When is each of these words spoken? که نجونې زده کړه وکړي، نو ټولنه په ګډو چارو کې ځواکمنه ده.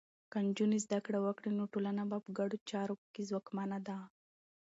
که 0.31 0.37
نجونې 0.47 0.77
زده 0.85 0.99
کړه 1.05 1.19
وکړي، 1.21 1.49
نو 1.57 1.63
ټولنه 1.73 2.01
په 2.11 2.17
ګډو 2.37 2.57
چارو 2.69 2.95
کې 3.13 3.21
ځواکمنه 3.29 3.77
ده. 3.87 3.97